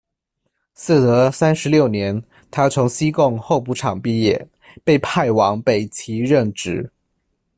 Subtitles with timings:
[0.75, 4.47] 嗣德三十六年，他从西贡候补场毕业，
[4.83, 6.89] 被派往北圻任职。